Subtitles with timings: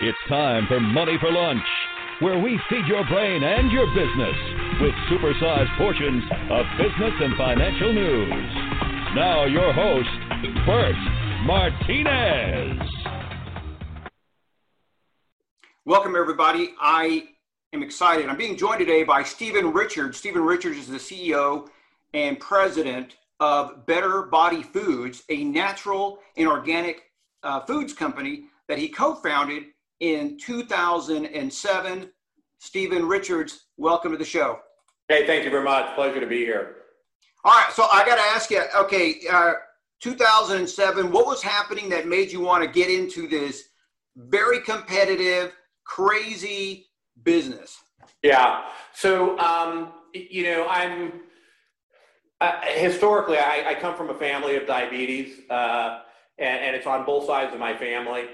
[0.00, 1.64] It's time for Money for Lunch,
[2.20, 4.36] where we feed your brain and your business
[4.80, 8.30] with supersized portions of business and financial news.
[9.16, 10.08] Now, your host,
[10.64, 10.94] Bert
[11.44, 12.80] Martinez.
[15.84, 16.74] Welcome, everybody.
[16.80, 17.30] I
[17.72, 18.28] am excited.
[18.28, 20.16] I'm being joined today by Stephen Richards.
[20.16, 21.70] Stephen Richards is the CEO
[22.14, 27.10] and president of Better Body Foods, a natural and organic
[27.42, 29.64] uh, foods company that he co founded
[30.00, 32.10] in 2007.
[32.60, 34.58] Stephen Richards, welcome to the show.
[35.08, 35.94] Hey, thank you very much.
[35.94, 36.76] Pleasure to be here.
[37.44, 39.54] All right, so I got to ask you okay, uh,
[40.00, 43.64] 2007, what was happening that made you want to get into this
[44.16, 45.52] very competitive,
[45.84, 46.86] crazy
[47.22, 47.78] business?
[48.22, 48.64] Yeah.
[48.92, 51.20] So, um, you know, I'm
[52.40, 56.02] uh, historically, I, I, come from a family of diabetes, uh,
[56.38, 58.26] and, and, it's on both sides of my family.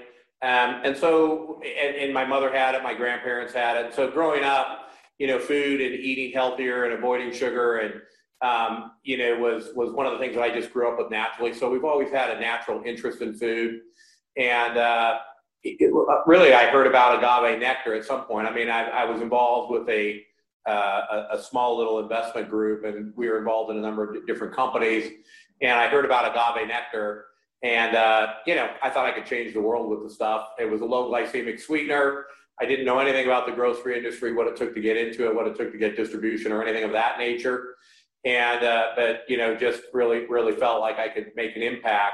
[0.45, 3.95] Um, and so, and, and, my mother had it, my grandparents had it.
[3.95, 8.01] So, growing up, you know, food and eating healthier and avoiding sugar and
[8.41, 11.09] um, you know, was was one of the things that I just grew up with
[11.09, 11.53] naturally.
[11.53, 13.79] So we've always had a natural interest in food,
[14.37, 15.19] and uh,
[15.63, 15.91] it,
[16.27, 18.47] really, I heard about agave nectar at some point.
[18.47, 20.21] I mean, I, I was involved with a,
[20.67, 24.27] uh, a, a small little investment group, and we were involved in a number of
[24.27, 25.11] different companies.
[25.61, 27.25] And I heard about agave nectar,
[27.65, 30.49] and uh, you know, I thought I could change the world with the stuff.
[30.59, 32.27] It was a low glycemic sweetener.
[32.61, 35.33] I didn't know anything about the grocery industry, what it took to get into it,
[35.33, 37.75] what it took to get distribution, or anything of that nature.
[38.23, 42.13] And uh, but you know, just really, really felt like I could make an impact,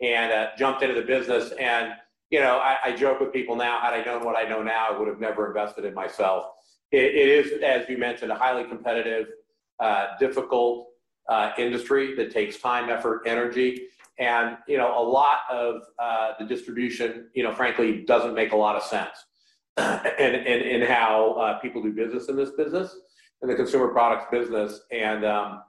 [0.00, 1.94] and uh, jumped into the business and
[2.30, 4.88] you know, I, I, joke with people now, had I known what I know now,
[4.90, 6.46] I would have never invested in myself.
[6.90, 9.26] it, it is, as you mentioned, a highly competitive,
[9.78, 10.88] uh, difficult
[11.28, 13.88] uh, industry that takes time, effort, energy.
[14.18, 18.56] And, you know, a lot of uh, the distribution, you know, frankly, doesn't make a
[18.56, 19.16] lot of sense
[20.18, 22.96] in, in, in how uh, people do business in this business,
[23.42, 24.80] in the consumer products business.
[24.92, 25.62] And, um,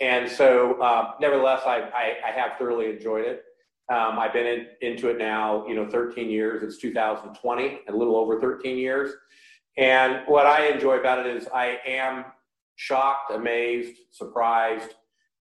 [0.00, 3.44] and so, uh, nevertheless, I, I, I have thoroughly enjoyed it.
[3.90, 6.62] Um, I've been in, into it now, you know, 13 years.
[6.62, 9.12] It's 2020, a little over 13 years.
[9.76, 12.26] And what I enjoy about it is I am
[12.80, 14.94] shocked, amazed, surprised,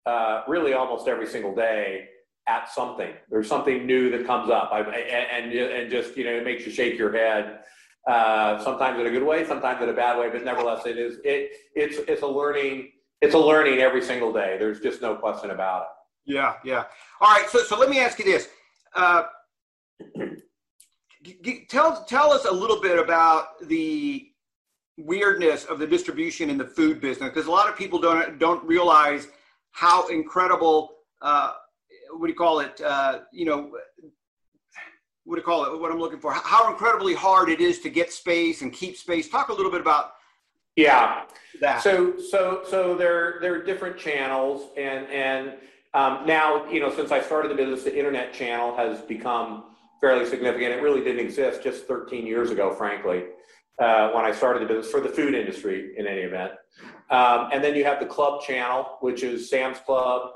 [0.06, 2.06] uh, really almost every single day
[2.48, 3.14] at something.
[3.30, 6.72] There's something new that comes up, I, and, and just you know it makes you
[6.72, 7.60] shake your head.
[8.06, 11.20] Uh, sometimes in a good way, sometimes in a bad way, but nevertheless, it is
[11.24, 12.92] it it's it's a learning
[13.22, 14.58] it's a learning every single day.
[14.60, 16.34] There's just no question about it.
[16.34, 16.84] Yeah, yeah.
[17.22, 18.50] All right, so so let me ask you this.
[18.94, 19.24] Uh,
[21.70, 24.29] tell tell us a little bit about the
[25.00, 28.64] weirdness of the distribution in the food business because a lot of people don't don't
[28.66, 29.28] realize
[29.72, 31.54] how incredible uh,
[32.12, 33.72] what do you call it uh, you know
[35.24, 37.90] what do you call it what i'm looking for how incredibly hard it is to
[37.90, 39.30] get space and keep space.
[39.30, 40.14] Talk a little bit about
[40.76, 41.24] yeah.
[41.62, 41.81] that.
[41.81, 45.54] So so so there there are different channels and and
[45.94, 49.64] um, now, you know, since I started the business, the internet channel has become
[50.00, 50.74] fairly significant.
[50.74, 53.26] It really didn't exist just 13 years ago, frankly,
[53.80, 56.52] uh, when I started the business for the food industry in any event.
[57.10, 60.32] Um, and then you have the club channel, which is Sam's Club,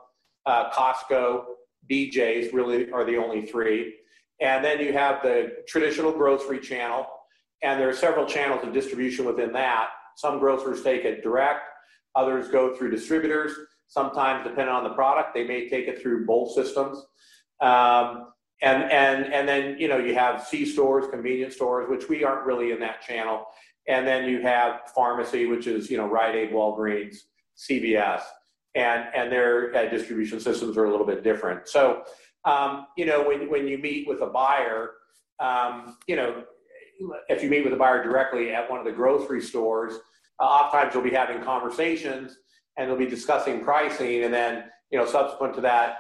[0.46, 1.44] uh, Costco,
[1.90, 3.96] BJ's really are the only three.
[4.42, 7.06] And then you have the traditional grocery channel,
[7.62, 9.90] and there are several channels of distribution within that.
[10.16, 11.62] Some grocers take it direct,
[12.16, 13.54] others go through distributors.
[13.88, 16.98] Sometimes, depending on the product, they may take it through both systems.
[17.62, 18.33] Um,
[18.64, 22.46] and and and then you know you have C stores, convenience stores, which we aren't
[22.46, 23.46] really in that channel.
[23.88, 27.18] And then you have pharmacy, which is you know Rite Aid, Walgreens,
[27.58, 28.22] CVS,
[28.74, 31.68] and and their uh, distribution systems are a little bit different.
[31.68, 32.04] So
[32.46, 34.92] um, you know when when you meet with a buyer,
[35.40, 36.44] um, you know
[37.28, 39.94] if you meet with a buyer directly at one of the grocery stores,
[40.40, 42.38] uh, oftentimes you'll be having conversations
[42.78, 44.24] and they'll be discussing pricing.
[44.24, 45.98] And then, you know, subsequent to that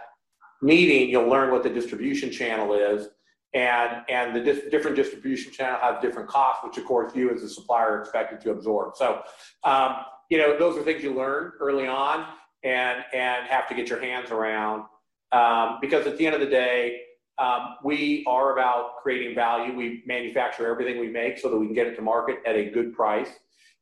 [0.63, 3.09] meeting, you'll learn what the distribution channel is.
[3.53, 4.41] And, and the
[4.71, 8.41] different distribution channel have different costs, which of course you as a supplier are expected
[8.41, 8.95] to absorb.
[8.95, 9.21] So,
[9.63, 9.97] um,
[10.29, 12.25] you know, those are things you learn early on
[12.63, 14.85] and, and have to get your hands around.
[15.31, 17.01] Um, because at the end of the day,
[17.37, 19.75] um, we are about creating value.
[19.75, 22.71] We manufacture everything we make so that we can get it to market at a
[22.71, 23.29] good price.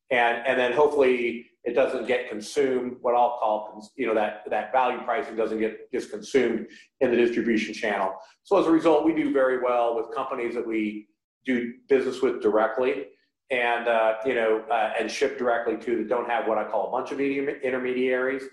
[0.09, 4.71] And, and then hopefully it doesn't get consumed, what I'll call, you know, that, that
[4.71, 6.67] value pricing doesn't get just consumed
[7.01, 8.15] in the distribution channel.
[8.43, 11.07] So as a result, we do very well with companies that we
[11.45, 13.05] do business with directly
[13.51, 16.87] and, uh, you know, uh, and ship directly to that don't have what I call
[16.87, 18.43] a bunch of intermediaries.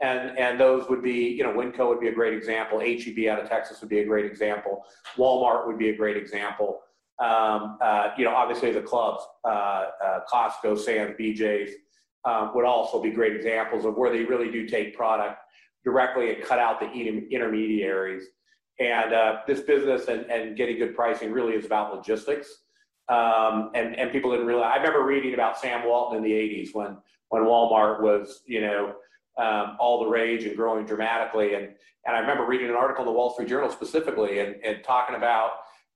[0.00, 2.80] And, and those would be, you know, Winco would be a great example.
[2.80, 4.84] HEB out of Texas would be a great example.
[5.16, 6.80] Walmart would be a great example.
[7.18, 11.72] Um, uh, you know, obviously the clubs, uh, uh, Costco, Sam's, BJ's,
[12.24, 15.38] um, would also be great examples of where they really do take product
[15.84, 18.24] directly and cut out the intermediaries.
[18.80, 22.48] And uh, this business and, and getting good pricing really is about logistics.
[23.08, 24.72] Um, and, and people didn't realize.
[24.74, 26.96] I remember reading about Sam Walton in the 80s when,
[27.28, 28.94] when Walmart was, you know,
[29.38, 31.54] um, all the rage and growing dramatically.
[31.54, 31.68] And,
[32.06, 35.16] and I remember reading an article in the Wall Street Journal specifically and, and talking
[35.16, 35.50] about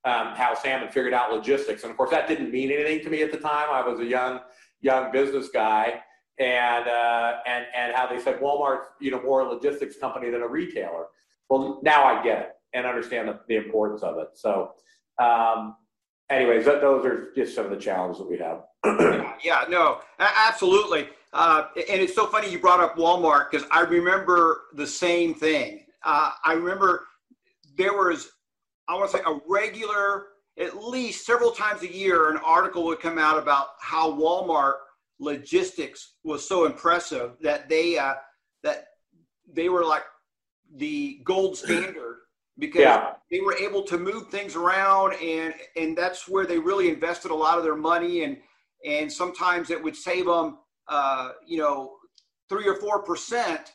[0.05, 1.83] um, how Sam had figured out logistics.
[1.83, 3.69] And of course, that didn't mean anything to me at the time.
[3.71, 4.41] I was a young,
[4.81, 6.01] young business guy.
[6.39, 10.43] And, uh, and, and how they said Walmart's, you know, more a logistics company than
[10.43, 11.07] a retailer.
[11.51, 14.29] Well, now I get it and understand the, the importance of it.
[14.35, 14.73] So,
[15.19, 15.77] um,
[16.31, 18.65] anyways, th- those are just some of the challenges that we have.
[19.45, 21.09] yeah, no, absolutely.
[21.33, 25.85] Uh, and it's so funny you brought up Walmart because I remember the same thing.
[26.05, 27.05] Uh, I remember
[27.77, 28.31] there was,
[28.89, 30.27] I want to say, a regular,
[30.59, 34.75] at least several times a year, an article would come out about how Walmart
[35.19, 38.15] logistics was so impressive that they uh,
[38.63, 38.87] that
[39.53, 40.05] they were like
[40.77, 42.19] the gold standard
[42.59, 43.13] because yeah.
[43.31, 47.35] they were able to move things around and and that's where they really invested a
[47.35, 48.37] lot of their money and
[48.85, 51.97] and sometimes it would save them uh, you know
[52.49, 53.73] three or four percent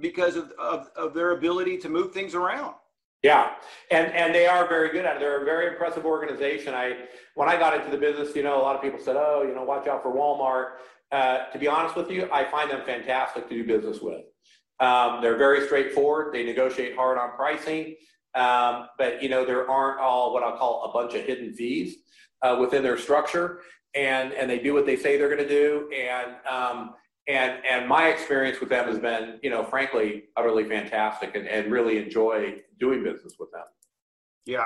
[0.00, 2.74] because of, of, of their ability to move things around
[3.22, 3.52] yeah.
[3.90, 5.20] And and they are very good at it.
[5.20, 6.74] They're a very impressive organization.
[6.74, 6.96] I
[7.34, 9.54] when i got into the business you know a lot of people said oh you
[9.54, 10.78] know watch out for walmart.
[11.10, 14.24] Uh, to be honest with you i find them fantastic to do business with.
[14.80, 16.32] Um, they're very straightforward.
[16.32, 17.96] They negotiate hard on pricing.
[18.34, 21.96] Um, but you know, there aren't all what I'll call a bunch of hidden fees
[22.42, 23.60] uh, within their structure,
[23.94, 25.90] and and they do what they say they're going to do.
[25.92, 26.94] And um,
[27.28, 31.70] and and my experience with them has been, you know, frankly, utterly fantastic, and, and
[31.70, 33.64] really enjoy doing business with them.
[34.46, 34.64] Yeah.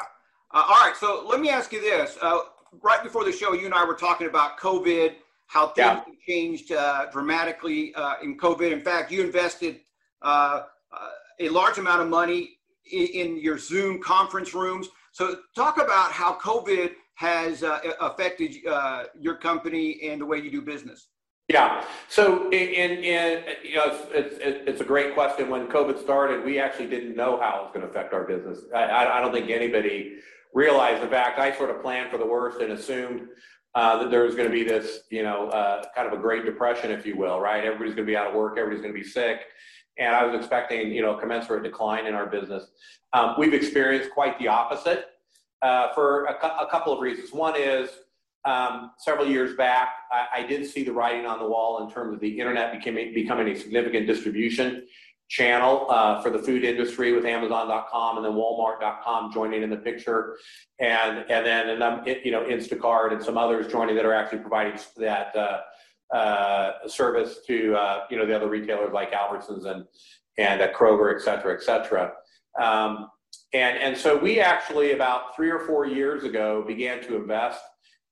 [0.55, 0.95] Uh, all right.
[0.99, 2.17] So let me ask you this.
[2.23, 2.39] Uh,
[2.81, 5.15] right before the show, you and I were talking about COVID,
[5.47, 5.95] how things yeah.
[5.95, 8.71] have changed uh, dramatically uh, in COVID.
[8.73, 9.81] In fact, you invested
[10.23, 10.63] uh,
[11.41, 12.59] a large amount of money
[12.91, 14.89] in your Zoom conference rooms.
[15.13, 20.51] So, talk about how COVID has uh, affected uh, your company and the way you
[20.51, 21.09] do business.
[21.49, 21.85] Yeah.
[22.09, 25.51] So, you know, it's, it's, it's, a great question.
[25.51, 28.61] When COVID started, we actually didn't know how it was going to affect our business.
[28.75, 30.19] I, I don't think anybody
[30.55, 31.03] realized.
[31.03, 33.29] In fact, I sort of planned for the worst and assumed
[33.75, 36.45] uh, that there was going to be this, you know, uh, kind of a Great
[36.45, 37.65] Depression, if you will, right?
[37.65, 38.57] Everybody's going to be out of work.
[38.57, 39.41] Everybody's going to be sick
[39.99, 42.71] and I was expecting, you know, commensurate decline in our business.
[43.13, 45.07] Um, we've experienced quite the opposite
[45.61, 47.33] uh, for a, cu- a, couple of reasons.
[47.33, 47.91] One is
[48.45, 52.13] um, several years back, I, I, did see the writing on the wall in terms
[52.15, 54.87] of the internet becoming, becoming a significant distribution
[55.29, 60.37] channel uh, for the food industry with Amazon.com and then Walmart.com joining in the picture,
[60.81, 64.15] and and then and um, it, you know Instacart and some others joining that are
[64.15, 65.35] actually providing that.
[65.37, 65.61] Uh,
[66.13, 69.87] uh, service to uh, you know the other retailers like Albertsons and
[70.37, 72.13] and uh, Kroger, et cetera, et cetera.
[72.61, 73.09] Um,
[73.55, 77.63] and and so we actually about three or four years ago began to invest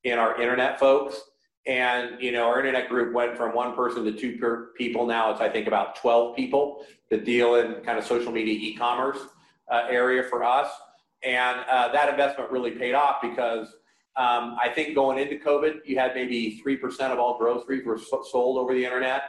[0.04, 1.20] in our internet folks.
[1.66, 5.06] And you know our internet group went from one person to two per people.
[5.06, 9.18] Now it's I think about 12 people that deal in kind of social media e-commerce
[9.70, 10.70] uh, area for us.
[11.22, 13.68] And uh, that investment really paid off because
[14.16, 18.58] um, I think going into COVID, you had maybe 3% of all groceries were sold
[18.58, 19.22] over the internet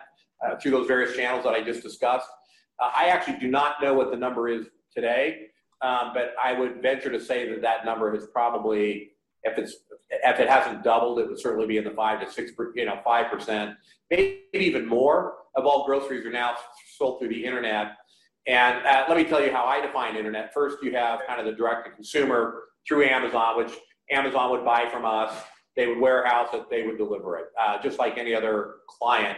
[0.43, 2.27] uh, through those various channels that I just discussed.
[2.79, 5.48] Uh, I actually do not know what the number is today,
[5.81, 9.12] um, but I would venture to say that that number is probably,
[9.43, 9.75] if it's
[10.12, 13.00] if it hasn't doubled, it would certainly be in the five to six, you know,
[13.03, 13.75] five percent,
[14.10, 16.56] maybe even more of all groceries are now
[16.98, 17.98] sold through the internet.
[18.48, 20.53] And uh, let me tell you how I define internet.
[20.53, 23.74] First, you have kind of the direct to consumer through Amazon, which
[24.10, 25.34] Amazon would buy from us.
[25.75, 26.70] They would warehouse it.
[26.70, 29.38] They would deliver it, uh, just like any other client.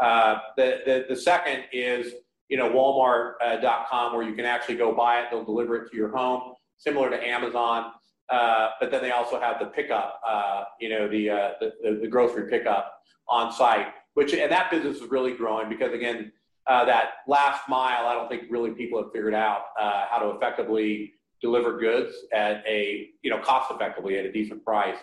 [0.00, 2.14] Uh, the, the, the second is
[2.48, 5.26] you know Walmart.com, uh, where you can actually go buy it.
[5.30, 7.92] They'll deliver it to your home, similar to Amazon.
[8.30, 12.06] Uh, but then they also have the pickup, uh, you know, the, uh, the, the
[12.06, 16.32] grocery pickup on site, which and that business is really growing because again,
[16.66, 20.36] uh, that last mile, I don't think really people have figured out uh, how to
[20.36, 24.98] effectively deliver goods at a you know cost effectively at a decent price.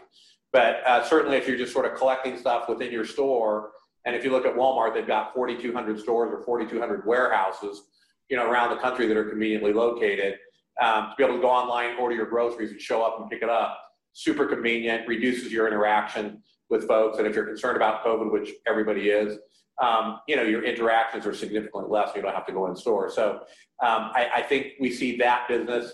[0.53, 3.71] But certainly, if you're just sort of collecting stuff within your store,
[4.05, 7.81] and if you look at Walmart, they've got 4,200 stores or 4,200 warehouses,
[8.29, 10.37] you know, around the country that are conveniently located.
[10.81, 13.41] Um, to be able to go online, order your groceries, and show up and pick
[13.41, 13.79] it up,
[14.13, 17.17] super convenient, reduces your interaction with folks.
[17.17, 19.37] And if you're concerned about COVID, which everybody is,
[19.81, 22.11] um, you know, your interactions are significantly less.
[22.15, 23.09] You don't have to go in store.
[23.09, 23.41] So
[23.83, 25.91] um, I, I, think we see that business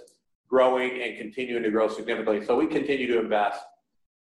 [0.47, 2.45] growing and continuing to grow significantly.
[2.45, 3.59] So we continue to invest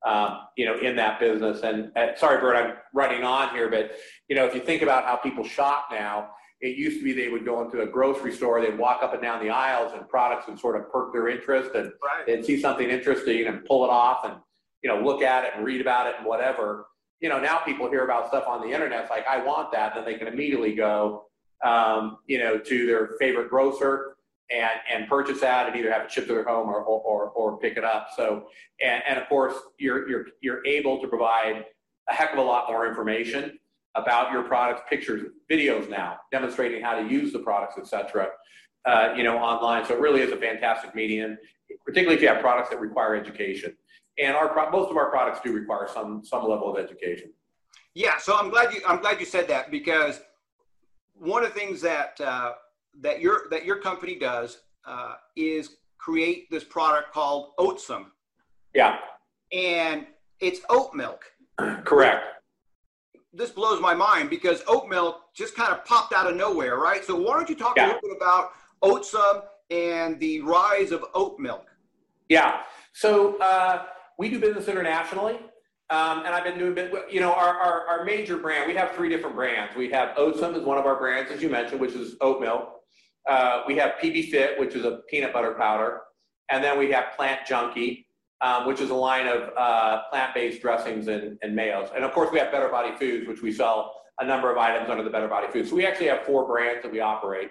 [0.06, 1.62] um, you know, in that business.
[1.62, 3.92] And uh, sorry, Bert, I'm running on here, but
[4.28, 7.28] you know, if you think about how people shop now, it used to be they
[7.28, 10.48] would go into a grocery store, they'd walk up and down the aisles, and products
[10.48, 12.26] would sort of perk their interest, and right.
[12.26, 14.34] they'd see something interesting and pull it off, and
[14.82, 16.86] you know, look at it and read about it and whatever.
[17.20, 19.02] You know, now people hear about stuff on the internet.
[19.02, 19.94] It's like, I want that.
[19.94, 21.24] Then they can immediately go,
[21.64, 24.14] um, you know, to their favorite grocer
[24.50, 27.58] and, and purchase that and either have it shipped to their home or, or, or,
[27.58, 28.08] pick it up.
[28.16, 28.46] So,
[28.82, 31.64] and, and of course, you're, you're, you're able to provide
[32.08, 33.58] a heck of a lot more information
[33.94, 38.28] about your products, pictures, videos now, demonstrating how to use the products, etc.
[38.84, 39.84] Uh, you know, online.
[39.84, 41.36] So it really is a fantastic medium,
[41.84, 43.76] particularly if you have products that require education.
[44.18, 47.32] And our most of our products do require some some level of education.
[47.94, 50.20] Yeah, so I'm glad you I'm glad you said that because
[51.14, 52.52] one of the things that uh,
[53.00, 58.06] that your that your company does uh, is create this product called Oatsome.
[58.74, 58.96] Yeah.
[59.52, 60.06] And
[60.40, 61.24] it's oat milk.
[61.84, 62.24] Correct.
[63.38, 67.04] This blows my mind because oat milk just kind of popped out of nowhere, right?
[67.04, 67.84] So why don't you talk yeah.
[67.84, 68.50] a little bit about
[68.82, 71.68] Oatsome and the rise of oat milk?
[72.28, 72.62] Yeah.
[72.94, 73.84] So uh,
[74.18, 75.38] we do business internationally.
[75.90, 79.08] Um, and I've been doing, you know, our, our, our, major brand, we have three
[79.08, 79.74] different brands.
[79.74, 82.80] We have Oatsome is one of our brands, as you mentioned, which is oat milk.
[83.26, 86.00] Uh, we have PB Fit, which is a peanut butter powder.
[86.50, 88.07] And then we have Plant Junkie,
[88.40, 91.94] um, which is a line of uh, plant-based dressings and, and mayos.
[91.94, 94.90] And of course, we have Better Body Foods, which we sell a number of items
[94.90, 95.70] under the Better Body Foods.
[95.70, 97.50] So we actually have four brands that we operate.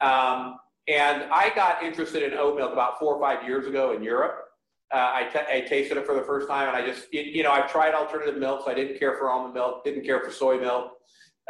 [0.00, 0.58] Um,
[0.88, 4.42] and I got interested in oat milk about four or five years ago in Europe.
[4.94, 7.70] Uh, I, tasted it for the first time, and I just, it, you know, I've
[7.70, 8.64] tried alternative milks.
[8.68, 10.92] I didn't care for almond milk, didn't care for soy milk,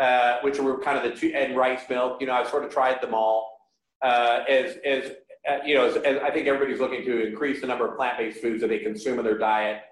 [0.00, 2.18] uh, which were kind of the two, and rice milk.
[2.20, 3.52] You know, I sort of tried them all.
[4.00, 5.12] Uh, as, as
[5.48, 8.40] uh, you know, as, as, I think everybody's looking to increase the number of plant-based
[8.40, 9.82] foods that they consume in their diet.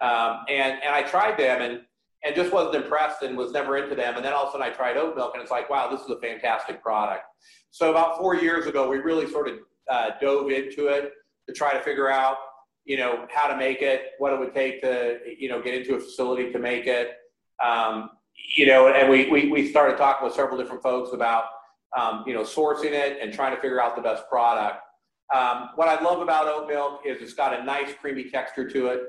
[0.00, 1.80] Um, and and I tried them, and
[2.24, 4.16] and just wasn't impressed, and was never into them.
[4.16, 6.00] And then all of a sudden, I tried oat milk, and it's like, wow, this
[6.00, 7.24] is a fantastic product.
[7.70, 9.58] So about four years ago, we really sort of
[9.90, 11.12] uh, dove into it
[11.48, 12.36] to try to figure out
[12.84, 15.94] you know, how to make it, what it would take to, you know, get into
[15.94, 17.12] a facility to make it.
[17.64, 18.10] Um,
[18.56, 21.44] you know, and we, we, we started talking with several different folks about,
[21.96, 24.78] um, you know, sourcing it and trying to figure out the best product.
[25.34, 28.86] Um, what I love about oat milk is it's got a nice creamy texture to
[28.88, 29.00] it.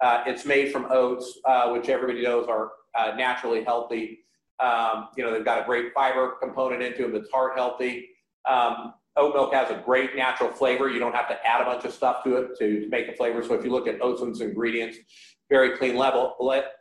[0.00, 4.20] Uh, it's made from oats, uh, which everybody knows are uh, naturally healthy.
[4.60, 8.08] Um, you know, they've got a great fiber component into them that's heart healthy.
[8.48, 10.88] Um, oat milk has a great natural flavor.
[10.88, 13.16] You don't have to add a bunch of stuff to it to, to make the
[13.16, 13.42] flavor.
[13.42, 14.98] So if you look at Oatsome's ingredients,
[15.50, 16.36] very clean level,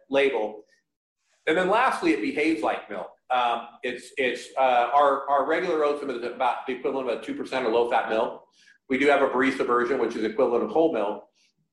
[0.09, 0.63] label.
[1.47, 3.09] And then lastly, it behaves like milk.
[3.29, 7.65] Um, it's it's uh, our, our regular Oatsome is about the equivalent of a 2%
[7.65, 8.43] or low fat milk.
[8.93, 11.27] We do have a barista version, which is equivalent of whole milk.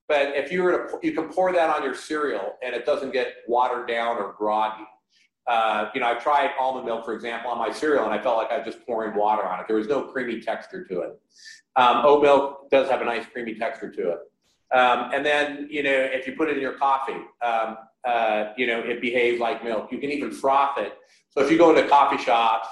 [0.09, 3.13] But if you were to, you can pour that on your cereal and it doesn't
[3.13, 4.87] get watered down or groggy.
[5.47, 8.39] Uh, you know, I've tried almond milk, for example, on my cereal, and I felt
[8.39, 9.67] like I was just pouring water on it.
[9.67, 11.21] There was no creamy texture to it.
[11.77, 14.19] Um, oat milk does have a nice creamy texture to it.
[14.75, 18.67] Um, and then, you know, if you put it in your coffee, um, uh, you
[18.67, 19.93] know, it behaves like milk.
[19.93, 20.95] You can even froth it.
[21.29, 22.69] So if you go into coffee shops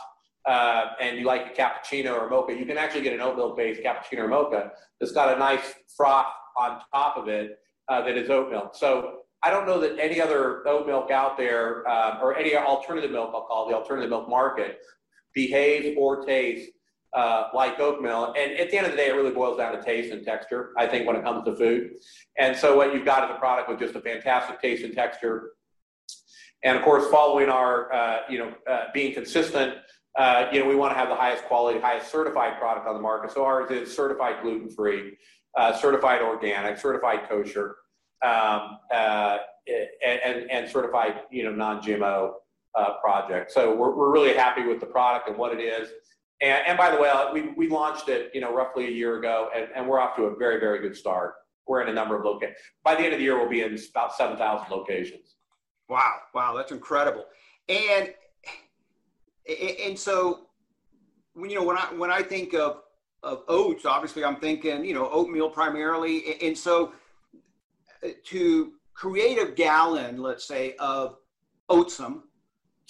[0.48, 3.56] uh, and you like a cappuccino or mocha, you can actually get an oat milk
[3.56, 8.16] based cappuccino or mocha that's got a nice froth on top of it uh, that
[8.16, 8.74] is oat milk.
[8.74, 13.10] So I don't know that any other oat milk out there, um, or any alternative
[13.10, 14.80] milk, I'll call the alternative milk market,
[15.34, 16.70] behaves or tastes
[17.12, 18.36] uh, like oat milk.
[18.38, 20.72] And at the end of the day, it really boils down to taste and texture,
[20.76, 21.90] I think, when it comes to food.
[22.38, 25.50] And so what you've got is a product with just a fantastic taste and texture.
[26.64, 29.74] And of course, following our, uh, you know, uh, being consistent,
[30.18, 33.00] uh, you know, we want to have the highest quality, highest certified product on the
[33.00, 33.30] market.
[33.30, 35.16] So ours is certified gluten-free,
[35.56, 37.76] uh, certified organic, certified kosher
[38.24, 39.38] um, uh,
[40.04, 42.32] and, and certified, you know, non-GMO
[42.74, 43.52] uh, project.
[43.52, 45.88] So we're, we're really happy with the product and what it is.
[46.40, 49.50] And, and by the way, we, we launched it, you know, roughly a year ago,
[49.54, 51.34] and, and we're off to a very, very good start.
[51.68, 52.56] We're in a number of locations.
[52.82, 55.36] By the end of the year, we'll be in about 7,000 locations.
[55.88, 56.14] Wow.
[56.34, 56.56] Wow.
[56.56, 57.24] That's incredible.
[57.68, 58.12] And,
[59.48, 60.46] and so,
[61.34, 62.82] when, you know, when I, when I think of,
[63.22, 66.40] of oats, obviously I'm thinking, you know, oatmeal primarily.
[66.42, 66.92] And so
[68.24, 71.16] to create a gallon, let's say, of
[71.70, 72.22] oatsome,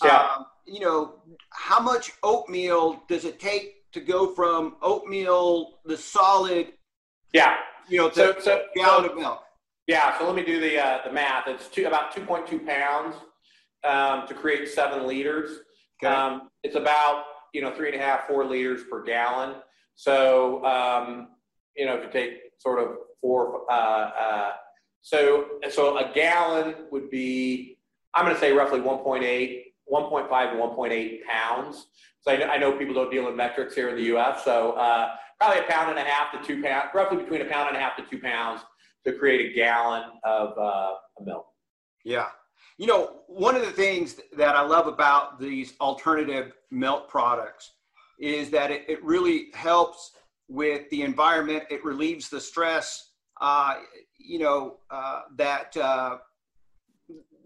[0.05, 0.29] yeah.
[0.37, 6.69] Um, you know, how much oatmeal does it take to go from oatmeal, the solid,
[7.33, 7.57] yeah,
[7.89, 9.43] you know, to so, so, gallon so, of milk?
[9.87, 10.19] Yeah.
[10.19, 11.49] So let me do the uh, the math.
[11.49, 13.17] It's two, about 2.2 pounds
[13.85, 15.61] um, to create seven liters.
[16.03, 16.15] Okay.
[16.15, 19.57] Um, it's about you know three and a half, four liters per gallon.
[19.95, 21.29] So um,
[21.77, 23.71] you know, if you take sort of four.
[23.71, 24.53] Uh, uh,
[25.01, 27.79] So, so a gallon would be,
[28.15, 29.23] I'm going to say roughly 1.8,
[29.91, 31.87] 1.5 to 1.8 pounds.
[32.21, 34.45] So I know, I know, people don't deal in metrics here in the U.S.
[34.45, 37.69] So uh, probably a pound and a half to two pounds, roughly between a pound
[37.69, 38.61] and a half to two pounds
[39.07, 41.47] to create a gallon of uh, milk.
[42.05, 42.27] Yeah.
[42.79, 47.73] You know, one of the things that I love about these alternative milk products
[48.21, 50.13] is that it, it really helps
[50.49, 51.65] with the environment.
[51.71, 53.75] It relieves the stress, uh,
[54.17, 56.19] you know, uh, that uh,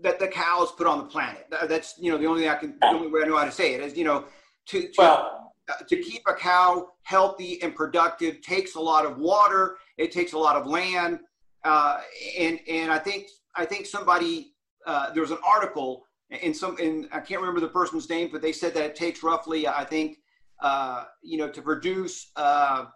[0.03, 1.47] that the cows put on the planet.
[1.67, 3.53] That's you know the only thing I can the only way I know how to
[3.53, 4.27] say it is you know
[4.67, 9.17] to to, well, uh, to keep a cow healthy and productive takes a lot of
[9.17, 9.79] water.
[9.97, 11.21] It takes a lot of land,
[11.65, 12.01] uh,
[12.39, 14.53] and and I think I think somebody
[14.87, 18.43] uh, there was an article in some in I can't remember the person's name, but
[18.43, 20.19] they said that it takes roughly I think
[20.63, 22.87] uh, you know, to produce, uh,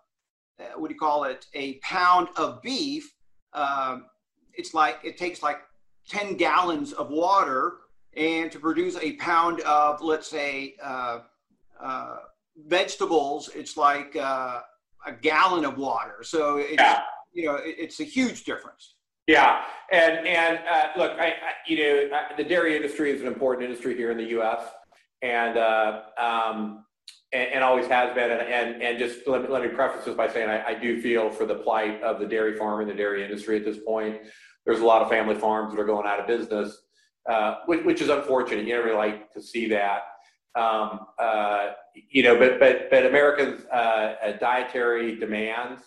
[0.61, 3.12] uh, what do you call it, a pound of beef,
[3.52, 4.07] um,
[4.55, 5.59] it's like, it takes like
[6.09, 7.78] 10 gallons of water.
[8.16, 11.19] And to produce a pound of, let's say, uh,
[11.78, 12.16] uh,
[12.66, 14.62] vegetables, it's like a
[15.21, 16.23] gallon of water.
[16.23, 17.02] So it's, yeah.
[17.35, 18.95] you know, it, it's a huge difference.
[19.26, 21.33] Yeah, and and uh, look, I, I,
[21.66, 24.62] you know, the dairy industry is an important industry here in the U.S.
[25.23, 26.85] And uh, um,
[27.33, 28.30] and, and, always has been.
[28.30, 31.00] And, and, and just let me, let me preface this by saying I, I, do
[31.00, 34.18] feel for the plight of the dairy farm and the dairy industry at this point.
[34.64, 36.76] There's a lot of family farms that are going out of business,
[37.28, 38.66] uh, which, which, is unfortunate.
[38.66, 40.02] You never really like to see that.
[40.54, 41.73] Um, uh,
[42.11, 45.83] you know, but but but America's uh, dietary demands,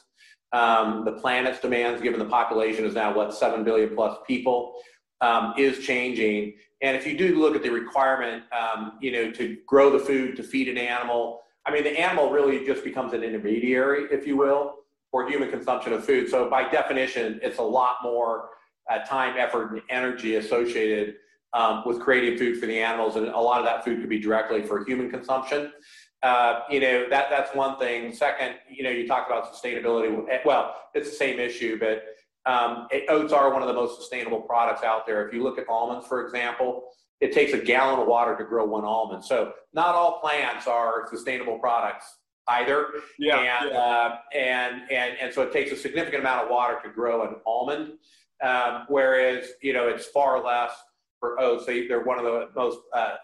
[0.51, 4.75] um, the planet's demands, given the population is now what seven billion plus people,
[5.21, 9.57] um, is changing, and if you do look at the requirement, um, you know, to
[9.67, 13.21] grow the food to feed an animal, I mean, the animal really just becomes an
[13.23, 14.75] intermediary, if you will,
[15.11, 16.29] for human consumption of food.
[16.29, 18.49] So by definition, it's a lot more
[18.89, 21.15] uh, time, effort, and energy associated
[21.53, 24.19] um, with creating food for the animals, and a lot of that food could be
[24.19, 25.73] directly for human consumption.
[26.21, 28.13] Uh, you know, that that's one thing.
[28.13, 30.25] Second, you know, you talk about sustainability.
[30.43, 32.03] Well, it's the same issue, but
[32.45, 35.25] um, oats are one of the most sustainable products out there.
[35.27, 36.89] If you look at almonds, for example,
[37.21, 39.23] it takes a gallon of water to grow one almond.
[39.23, 42.05] So not all plants are sustainable products
[42.47, 42.87] either.
[43.17, 43.37] Yeah.
[43.37, 43.77] And, yeah.
[43.77, 47.35] Uh, and, and, and so it takes a significant amount of water to grow an
[47.45, 47.93] almond.
[48.41, 50.71] Um, whereas, you know, it's far less
[51.19, 51.65] for oats.
[51.65, 53.15] They, they're one of the most, uh,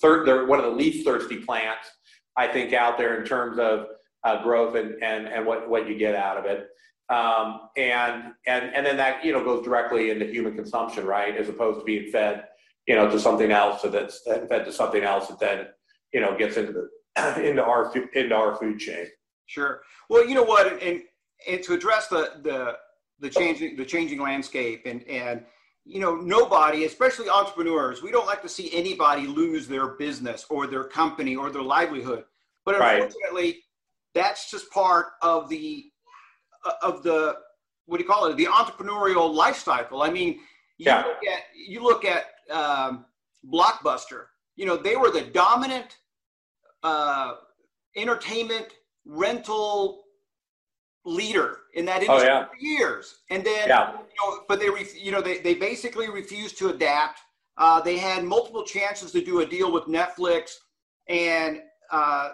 [0.00, 1.88] third, they're one of the least thirsty plants,
[2.36, 3.86] I think, out there in terms of
[4.24, 6.68] uh, growth and, and, and what, what you get out of it.
[7.08, 11.36] Um, and and and then that you know goes directly into human consumption, right?
[11.36, 12.44] As opposed to being fed,
[12.86, 15.66] you know, to something else, so that's fed to something else that then
[16.14, 16.88] you know gets into the
[17.44, 19.06] into our into our food chain.
[19.46, 19.82] Sure.
[20.08, 21.02] Well, you know what, and
[21.46, 22.76] and to address the the
[23.20, 25.44] the changing the changing landscape and and
[25.84, 30.66] you know nobody especially entrepreneurs we don't like to see anybody lose their business or
[30.66, 32.24] their company or their livelihood
[32.64, 33.54] but unfortunately right.
[34.14, 35.86] that's just part of the
[36.82, 37.36] of the
[37.86, 40.38] what do you call it the entrepreneurial life cycle i mean
[40.78, 41.02] you yeah.
[41.02, 43.04] look at you look at um,
[43.52, 45.98] blockbuster you know they were the dominant
[46.84, 47.34] uh,
[47.96, 48.68] entertainment
[49.04, 50.01] rental
[51.04, 52.46] leader in that industry oh, yeah.
[52.46, 53.92] for years and then yeah.
[53.92, 57.20] you know but they you know they, they basically refused to adapt
[57.58, 60.52] uh, they had multiple chances to do a deal with netflix
[61.08, 61.60] and
[61.90, 62.30] uh,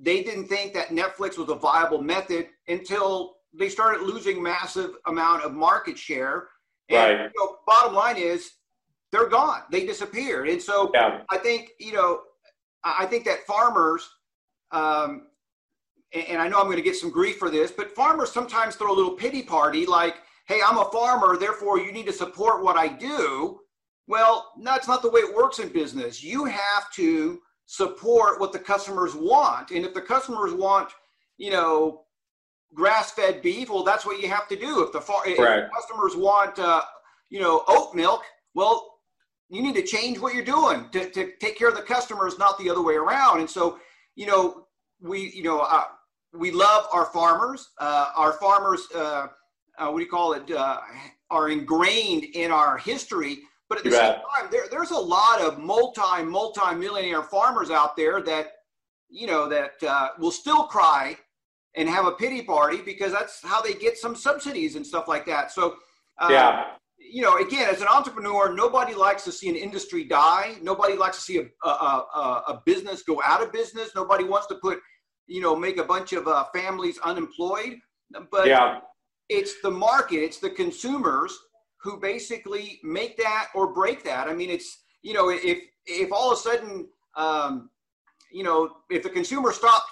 [0.00, 5.42] they didn't think that netflix was a viable method until they started losing massive amount
[5.42, 6.48] of market share.
[6.88, 7.30] And right.
[7.34, 8.52] you know, bottom line is
[9.12, 9.62] they're gone.
[9.70, 10.48] They disappeared.
[10.48, 11.22] And so yeah.
[11.30, 12.20] I think, you know,
[12.84, 14.08] I think that farmers,
[14.72, 15.28] um,
[16.12, 18.92] and I know I'm going to get some grief for this, but farmers sometimes throw
[18.92, 20.16] a little pity party like,
[20.46, 23.60] hey, I'm a farmer, therefore you need to support what I do.
[24.06, 26.22] Well, that's not the way it works in business.
[26.22, 29.72] You have to support what the customers want.
[29.72, 30.90] And if the customers want,
[31.38, 32.02] you know,
[32.74, 34.84] grass-fed beef, well, that's what you have to do.
[34.84, 35.36] If the, far, if
[35.72, 36.82] customers want, uh,
[37.28, 38.22] you know, oat milk,
[38.54, 39.00] well,
[39.48, 42.58] you need to change what you're doing to, to take care of the customers, not
[42.58, 43.40] the other way around.
[43.40, 43.78] And so,
[44.14, 44.66] you know,
[45.00, 45.84] we, you know, uh,
[46.38, 47.70] we love our farmers.
[47.78, 49.28] Uh, our farmers, uh,
[49.78, 50.78] uh what do you call it, uh,
[51.30, 53.40] are ingrained in our history.
[53.68, 58.22] But at the same time, there, there's a lot of multi, multi-millionaire farmers out there
[58.22, 58.52] that,
[59.08, 61.16] you know, that uh, will still cry
[61.74, 65.26] and have a pity party because that's how they get some subsidies and stuff like
[65.26, 65.50] that.
[65.50, 65.76] So,
[66.18, 66.64] uh, yeah.
[66.98, 70.56] You know, again, as an entrepreneur, nobody likes to see an industry die.
[70.62, 73.90] Nobody likes to see a, a, a, a business go out of business.
[73.94, 74.80] Nobody wants to put,
[75.26, 77.78] you know, make a bunch of uh, families unemployed.
[78.30, 78.80] But yeah.
[79.28, 81.36] it's the market, it's the consumers
[81.78, 84.28] who basically make that or break that.
[84.28, 87.70] I mean, it's you know, if if all of a sudden, um,
[88.32, 89.88] you know, if the consumer stopped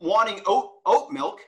[0.00, 1.40] wanting oat oat milk,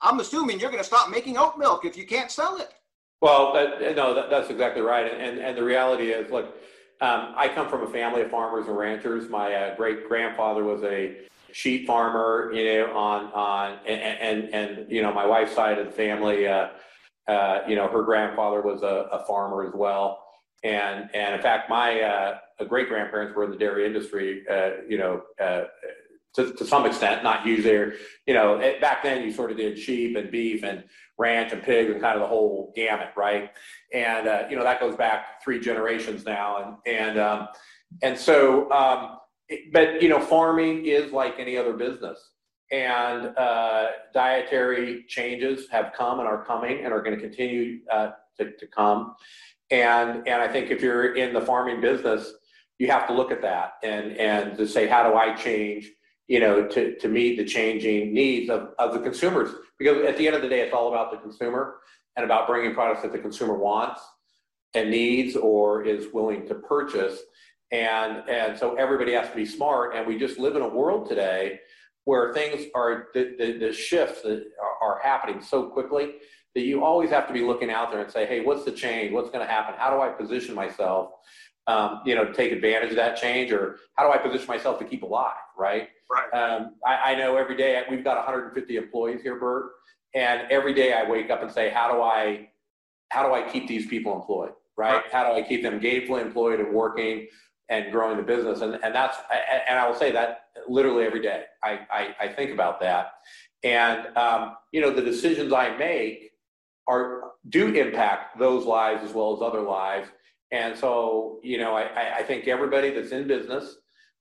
[0.00, 2.72] I'm assuming you're going to stop making oat milk if you can't sell it.
[3.20, 5.12] Well, that, no, that, that's exactly right.
[5.12, 6.56] And, and the reality is, look,
[7.02, 9.28] um, I come from a family of farmers and ranchers.
[9.28, 11.18] My uh, great grandfather was a
[11.52, 15.86] sheep farmer, you know, on on and and, and you know my wife's side of
[15.86, 16.68] the family, uh,
[17.28, 20.24] uh, you know, her grandfather was a, a, farmer as well,
[20.64, 24.98] and and in fact, my uh, great grandparents were in the dairy industry, uh, you
[24.98, 25.22] know.
[25.40, 25.64] Uh,
[26.32, 27.94] to, to some extent, not there.
[28.24, 30.84] You know, it, back then you sort of did sheep and beef and
[31.18, 33.50] ranch and pig and kind of the whole gamut, right?
[33.92, 37.48] And uh, you know that goes back three generations now, and and um,
[38.02, 39.18] and so um,
[39.72, 42.30] but you know, farming is like any other business,
[42.70, 48.10] and uh, dietary changes have come and are coming and are going to continue uh,
[48.38, 49.14] to, to come.
[49.70, 52.32] And and I think if you're in the farming business,
[52.78, 55.90] you have to look at that and and to say, how do I change?
[56.28, 59.50] You know, to, to meet the changing needs of, of the consumers.
[59.78, 61.78] Because at the end of the day, it's all about the consumer
[62.16, 64.00] and about bringing products that the consumer wants
[64.74, 67.18] and needs or is willing to purchase
[67.72, 71.08] and and so everybody has to be smart and we just live in a world
[71.08, 71.60] today
[72.04, 76.14] where things are the, the, the shifts that are, are, happening so quickly
[76.54, 79.12] that you always have to be looking out there and say hey what's the change?
[79.12, 79.74] What's going to happen?
[79.78, 81.10] How do i position myself
[81.66, 83.52] um, you know to take advantage of that change?
[83.52, 85.34] Or how do i position myself to keep alive?
[85.56, 85.88] Right?
[86.10, 86.34] Right.
[86.34, 89.70] Um, I, I know every day we've got 150 employees here bert
[90.14, 92.48] and every day i wake up and say how do i
[93.10, 94.50] how do i keep these people employed?
[94.76, 95.04] Right, right.
[95.12, 97.28] how do i keep them gainfully employed and working
[97.70, 98.60] and growing the business.
[98.60, 99.16] And, and that's,
[99.68, 103.12] and I will say that literally every day I, I, I think about that.
[103.62, 106.32] And, um, you know, the decisions I make
[106.86, 110.08] are, do impact those lives as well as other lives.
[110.50, 113.76] And so, you know, I, I think everybody that's in business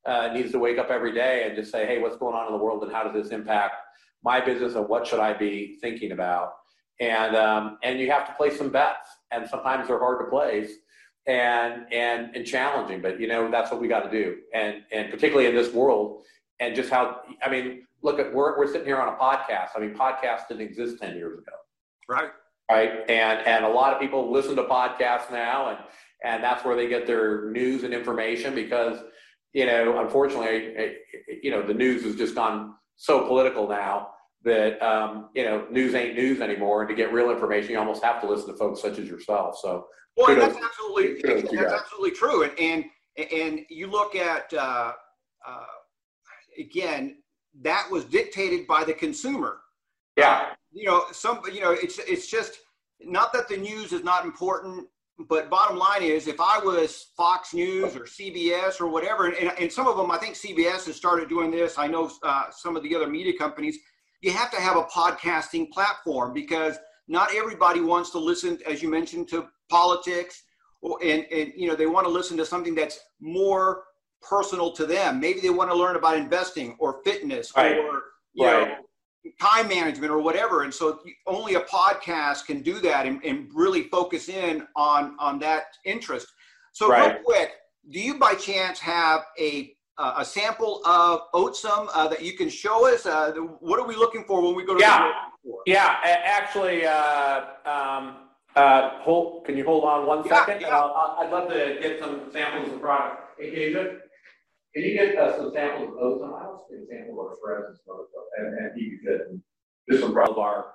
[0.05, 2.53] uh, needs to wake up every day and just say, hey, what's going on in
[2.53, 3.75] the world and how does this impact
[4.23, 6.53] my business and what should I be thinking about?
[6.99, 9.09] And, um, and you have to play some bets.
[9.31, 10.71] And sometimes they're hard to place
[11.27, 13.01] and and and challenging.
[13.01, 16.23] But you know that's what we got to do, and and particularly in this world,
[16.60, 19.69] and just how I mean, look at we're we're sitting here on a podcast.
[19.75, 21.53] I mean, podcasts didn't exist ten years ago,
[22.08, 22.29] right?
[22.71, 25.79] Right, and and a lot of people listen to podcasts now, and
[26.23, 28.99] and that's where they get their news and information because
[29.53, 30.95] you know unfortunately
[31.41, 34.10] you know the news has just gone so political now
[34.43, 38.04] that um, you know news ain't news anymore and to get real information you almost
[38.04, 39.86] have to listen to folks such as yourself so
[40.19, 42.43] well, that's absolutely that's absolutely true.
[42.43, 42.86] And and
[43.32, 44.91] and you look at uh,
[45.47, 45.65] uh,
[46.58, 47.17] again,
[47.62, 49.62] that was dictated by the consumer.
[50.17, 50.49] Yeah.
[50.71, 52.60] You know, some you know, it's it's just
[53.02, 54.88] not that the news is not important,
[55.30, 59.71] but bottom line is, if I was Fox News or CBS or whatever, and, and
[59.71, 61.78] some of them, I think CBS has started doing this.
[61.78, 63.78] I know uh, some of the other media companies.
[64.21, 66.77] You have to have a podcasting platform because
[67.08, 70.43] not everybody wants to listen, as you mentioned, to politics,
[70.82, 73.84] or, and, and you know they want to listen to something that's more
[74.21, 75.19] personal to them.
[75.19, 77.77] Maybe they want to learn about investing or fitness right.
[77.77, 78.03] or
[78.34, 78.67] you right.
[78.67, 78.75] know
[79.39, 80.63] time management or whatever.
[80.63, 85.39] And so only a podcast can do that and, and really focus in on on
[85.39, 86.27] that interest.
[86.71, 87.13] So right.
[87.13, 87.51] real quick,
[87.89, 92.49] do you by chance have a uh, a sample of Oatsome uh, that you can
[92.49, 93.05] show us?
[93.05, 95.12] Uh, what are we looking for when we go to yeah.
[95.43, 98.15] the Yeah, actually, uh, um,
[98.55, 100.62] uh, hold, can you hold on one yeah, second?
[100.62, 100.77] Yeah.
[100.77, 103.39] Uh, I'd love to get some samples of product.
[103.39, 103.97] Hey, Kasia,
[104.73, 106.33] can you get uh, some samples of ozone?
[106.33, 109.41] I don't see a sample of spreads and and, and you could
[109.89, 110.67] just some of our,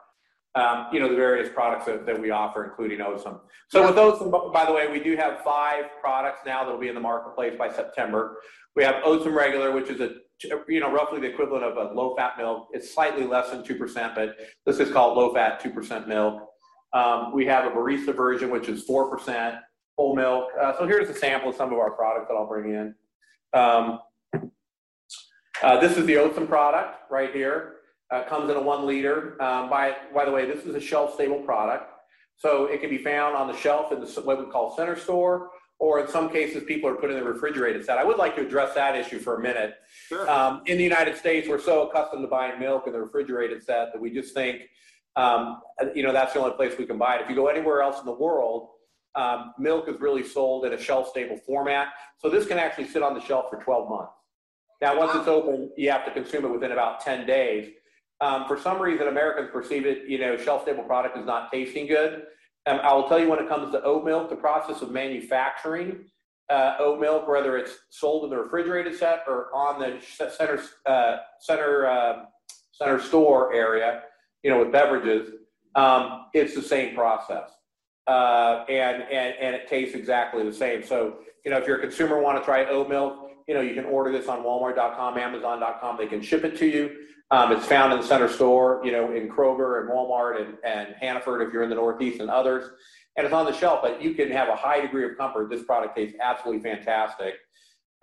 [0.55, 3.41] um, you know, the various products that, that we offer, including Oatsome.
[3.69, 3.87] So yeah.
[3.87, 6.95] with Oatsome, by the way, we do have five products now that will be in
[6.95, 8.39] the marketplace by September.
[8.77, 10.17] We have Oatsome Regular, which is a
[10.69, 12.69] you know, roughly the equivalent of a low-fat milk.
[12.73, 16.43] It's slightly less than 2%, but this is called low-fat 2% milk.
[16.93, 19.61] Um, we have a barista version, which is 4%
[19.97, 20.49] whole milk.
[20.61, 22.95] Uh, so here's a sample of some of our products that I'll bring in.
[23.53, 24.01] Um,
[25.63, 27.77] uh, this is the Oatsome product right here.
[28.11, 29.41] Uh, comes in a one liter.
[29.43, 31.91] Um, by, by the way, this is a shelf stable product.
[32.37, 35.51] So it can be found on the shelf in the, what we call center store,
[35.79, 37.99] or in some cases, people are putting the refrigerated set.
[37.99, 39.75] I would like to address that issue for a minute.
[40.09, 40.31] Sure.
[40.31, 43.93] Um, in the United States, we're so accustomed to buying milk in the refrigerated set
[43.93, 44.63] that we just think
[45.17, 45.61] um,
[45.95, 47.23] you know, that's the only place we can buy it.
[47.23, 48.69] If you go anywhere else in the world,
[49.15, 51.89] um, milk is really sold in a shelf stable format.
[52.19, 54.13] So this can actually sit on the shelf for 12 months.
[54.81, 57.71] Now, once it's open, you have to consume it within about 10 days.
[58.21, 61.87] Um, for some reason, Americans perceive it, you know, shelf stable product is not tasting
[61.87, 62.25] good.
[62.67, 66.07] Um, I will tell you when it comes to oat milk, the process of manufacturing
[66.51, 69.99] uh, oat milk, whether it's sold in the refrigerated set or on the
[70.31, 72.25] center uh, center uh,
[72.73, 74.03] center store area,
[74.43, 75.31] you know, with beverages,
[75.75, 77.51] um, it's the same process,
[78.07, 80.85] uh, and and and it tastes exactly the same.
[80.85, 83.75] So, you know, if you're a consumer want to try oat milk, you know, you
[83.75, 85.97] can order this on Walmart.com, Amazon.com.
[85.97, 86.97] They can ship it to you.
[87.35, 90.95] Um, it's found in the center store, you know, in Kroger and Walmart and, and
[91.01, 92.71] Hannaford if you're in the Northeast and others
[93.17, 95.51] and it's on the shelf, but you can have a high degree of comfort.
[95.51, 97.35] This product tastes absolutely fantastic.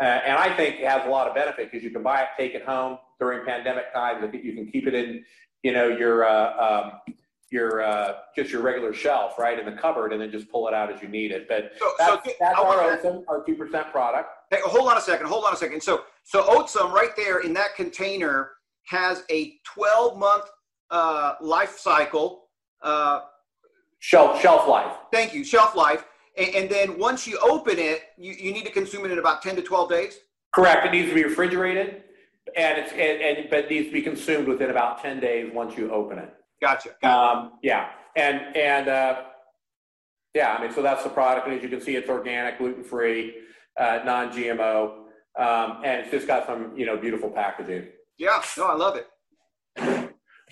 [0.02, 2.28] Uh, and I think it has a lot of benefit because you can buy it,
[2.38, 4.22] take it home during pandemic times.
[4.22, 5.24] I think You can keep it in,
[5.63, 7.15] you know, your uh, um,
[7.52, 10.74] your uh, just your regular shelf, right, in the cupboard, and then just pull it
[10.74, 11.48] out as you need it.
[11.48, 14.30] But so, that's, so that's our Oatsome, our two percent product.
[14.50, 15.28] Hey, hold on a second.
[15.28, 15.82] Hold on a second.
[15.84, 18.52] So so Oatsome right there in that container
[18.86, 20.46] has a 12 month
[20.89, 22.46] uh, life cycle.
[22.82, 23.22] Uh,
[24.02, 24.94] Shelf shelf life.
[25.13, 26.04] Thank you, shelf life.
[26.36, 29.44] And, and then once you open it, you, you need to consume it in about
[29.44, 30.17] ten to twelve days.
[30.56, 30.86] Correct.
[30.88, 32.02] It needs to be refrigerated,
[32.58, 35.78] and it's and, and but it needs to be consumed within about ten days once
[35.78, 36.34] you open it.
[36.60, 36.89] Gotcha.
[37.00, 37.38] gotcha.
[37.38, 39.22] Um, yeah, and and uh,
[40.34, 42.84] yeah, I mean, so that's the product, and as you can see, it's organic, gluten
[42.84, 43.36] free,
[43.80, 44.94] uh, non GMO,
[45.38, 47.88] um, and it's just got some you know beautiful packaging.
[48.21, 49.07] Yeah, no, I love it.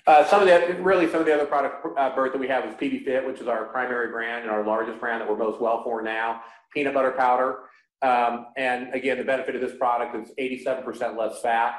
[0.07, 2.65] Uh, some of the really some of the other product uh, Bert that we have
[2.65, 5.61] is PB Fit, which is our primary brand and our largest brand that we're most
[5.61, 6.41] well for now.
[6.73, 7.59] Peanut butter powder,
[8.01, 11.75] um, and again, the benefit of this product is 87% less fat,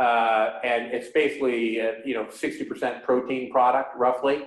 [0.00, 4.42] uh, and it's basically a, you know 60% protein product roughly.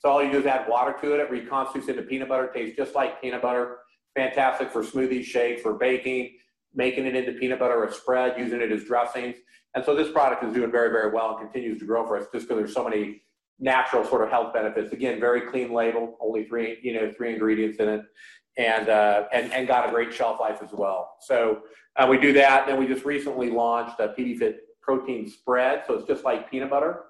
[0.00, 1.20] So all you do is add water to it.
[1.20, 2.50] It reconstitutes into peanut butter.
[2.54, 3.78] Tastes just like peanut butter.
[4.14, 6.36] Fantastic for smoothies, shakes, for baking,
[6.74, 9.36] making it into peanut butter or spread, using it as dressings.
[9.74, 12.26] And so this product is doing very, very well and continues to grow for us
[12.32, 13.22] just because there's so many
[13.60, 14.92] natural sort of health benefits.
[14.92, 18.02] Again, very clean label, only three, you know, three ingredients in it,
[18.56, 21.16] and uh, and and got a great shelf life as well.
[21.20, 21.62] So
[21.96, 22.66] uh, we do that.
[22.66, 25.84] Then we just recently launched a PB Fit protein spread.
[25.86, 27.02] So it's just like peanut butter.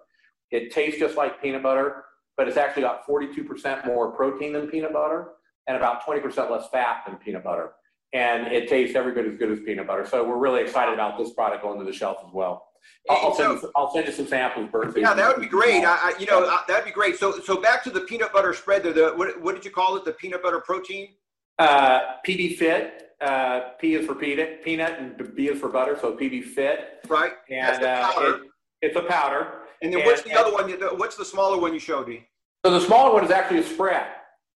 [0.51, 2.05] It tastes just like peanut butter,
[2.37, 5.29] but it's actually got 42% more protein than peanut butter
[5.67, 7.73] and about 20% less fat than peanut butter
[8.13, 10.07] and it tastes every bit as good as peanut butter.
[10.07, 12.65] So we're really excited about this product going to the shelf as well.
[13.11, 14.97] I'll, send, you, I'll send you some samples, Bert.
[14.97, 15.85] yeah, that would be great.
[15.85, 17.19] I, I, you know, uh, that'd be great.
[17.19, 18.83] So, so back to the peanut butter spread.
[18.83, 20.05] There, the what, what did you call it?
[20.05, 21.15] The peanut butter protein.
[21.59, 23.05] Uh, PB Fit.
[23.21, 25.99] Uh, P is for peanut, peanut, and B is for butter.
[26.01, 27.01] So PB Fit.
[27.09, 27.33] Right.
[27.51, 28.41] And uh, it,
[28.83, 29.63] it's a powder.
[29.83, 30.71] And then and, what's the and, other one?
[30.99, 32.29] What's the smaller one you showed me?
[32.65, 34.07] So the smaller one is actually a spread.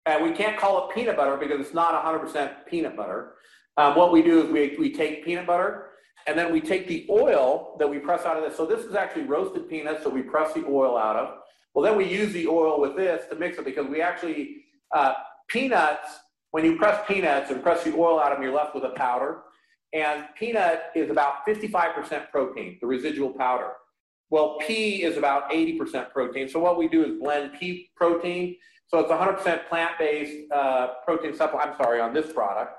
[0.05, 3.33] And we can't call it peanut butter because it's not 100% peanut butter.
[3.79, 5.91] Um, what we do is we, we take peanut butter
[6.27, 8.57] and then we take the oil that we press out of this.
[8.57, 11.37] So this is actually roasted peanuts so we press the oil out of.
[11.73, 15.13] Well, then we use the oil with this to mix it because we actually, uh,
[15.47, 16.09] peanuts,
[16.51, 18.89] when you press peanuts and press the oil out of them, you're left with a
[18.89, 19.43] powder.
[19.93, 23.71] And peanut is about 55% protein, the residual powder.
[24.29, 26.49] Well, pea is about 80% protein.
[26.49, 28.57] So what we do is blend pea protein.
[28.87, 31.71] So it's 100% plant-based uh, protein supplement.
[31.71, 32.73] I'm sorry, on this product.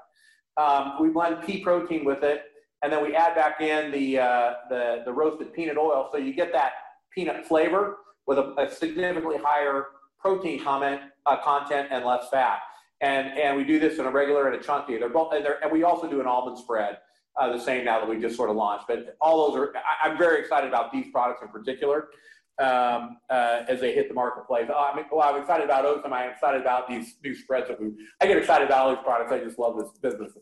[0.61, 2.43] Um, we blend pea protein with it,
[2.83, 6.09] and then we add back in the, uh, the, the roasted peanut oil.
[6.13, 6.73] So you get that
[7.15, 7.97] peanut flavor
[8.27, 9.87] with a, a significantly higher
[10.21, 12.61] protein comment, uh, content and less fat.
[13.01, 14.99] And, and we do this in a regular and a chunky.
[14.99, 16.99] They're both, and, they're, and we also do an almond spread,
[17.41, 18.85] uh, the same now that we just sort of launched.
[18.87, 19.73] But all those are,
[20.05, 22.09] I, am very excited about these products in particular
[22.61, 24.69] um, uh, as they hit the marketplace.
[24.69, 26.13] Oh, I'm, well, I'm excited about Oatsome.
[26.13, 27.93] I'm excited about these new spreads that we.
[28.21, 29.33] I get excited about all these products.
[29.33, 30.33] I just love this business.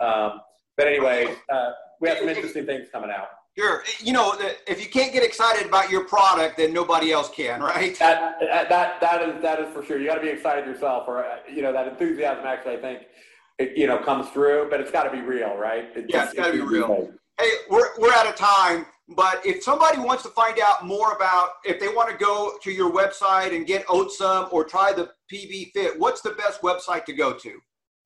[0.00, 0.40] Um,
[0.76, 3.28] but anyway, uh, we have some interesting things coming out.
[3.58, 3.82] Sure.
[3.98, 4.34] You know,
[4.66, 7.98] if you can't get excited about your product, then nobody else can, right?
[7.98, 9.98] That that that is that is for sure.
[9.98, 12.46] You got to be excited yourself, or uh, you know that enthusiasm.
[12.46, 13.02] Actually, I think
[13.58, 15.88] it, you know comes through, but it's got to be real, right?
[15.96, 17.10] It yeah, it's got to be real.
[17.38, 18.86] Hey, we're we're out of time.
[19.16, 22.70] But if somebody wants to find out more about, if they want to go to
[22.70, 27.12] your website and get Oatsome or try the PB Fit, what's the best website to
[27.12, 27.60] go to?